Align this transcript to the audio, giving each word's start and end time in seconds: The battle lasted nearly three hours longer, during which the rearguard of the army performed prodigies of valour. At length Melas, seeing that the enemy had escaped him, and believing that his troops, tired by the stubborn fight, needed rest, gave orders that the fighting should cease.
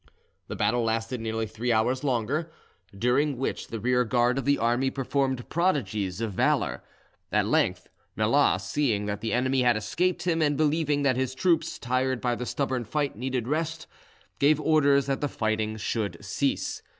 The 0.47 0.55
battle 0.55 0.83
lasted 0.83 1.21
nearly 1.21 1.45
three 1.45 1.71
hours 1.71 2.03
longer, 2.03 2.51
during 2.97 3.37
which 3.37 3.67
the 3.67 3.79
rearguard 3.79 4.39
of 4.39 4.45
the 4.45 4.57
army 4.57 4.89
performed 4.89 5.47
prodigies 5.47 6.21
of 6.21 6.33
valour. 6.33 6.81
At 7.31 7.45
length 7.45 7.87
Melas, 8.15 8.63
seeing 8.67 9.05
that 9.05 9.21
the 9.21 9.31
enemy 9.31 9.61
had 9.61 9.77
escaped 9.77 10.23
him, 10.23 10.41
and 10.41 10.57
believing 10.57 11.03
that 11.03 11.17
his 11.17 11.35
troops, 11.35 11.77
tired 11.77 12.19
by 12.19 12.33
the 12.33 12.47
stubborn 12.47 12.83
fight, 12.83 13.15
needed 13.15 13.47
rest, 13.47 13.85
gave 14.39 14.59
orders 14.59 15.05
that 15.05 15.21
the 15.21 15.27
fighting 15.29 15.77
should 15.77 16.17
cease. 16.25 16.81